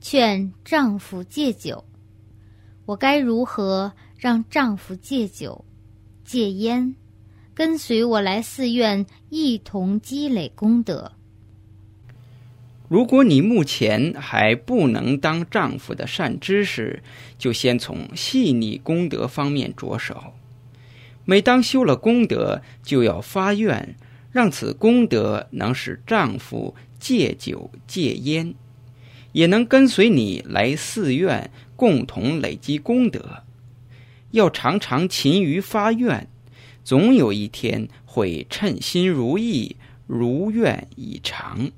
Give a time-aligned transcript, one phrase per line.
[0.00, 1.84] 劝丈夫戒酒。
[2.86, 5.64] 我该如何让丈夫戒酒、
[6.24, 6.94] 戒烟，
[7.54, 11.12] 跟随我来寺院一同积累功德？
[12.88, 17.02] 如果你目前还不能当丈夫的善知识，
[17.38, 20.32] 就先从细腻功德方面着手。
[21.24, 23.94] 每当修了功德，就要发愿，
[24.32, 28.52] 让此功德能使丈夫戒酒戒烟，
[29.32, 33.44] 也能跟随你来寺院共同累积功德。
[34.30, 36.28] 要常常勤于发愿，
[36.84, 41.70] 总有一天会称心如意，如愿以偿。